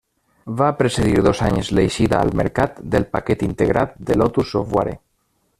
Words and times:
Va 0.61 0.69
precedir 0.79 1.19
dos 1.27 1.41
anys 1.49 1.69
l'eixida 1.79 2.17
al 2.21 2.33
mercat 2.41 2.81
del 2.97 3.07
paquet 3.17 3.47
integrat 3.51 3.97
de 4.09 4.21
Lotus 4.23 4.55
Software. 4.57 4.99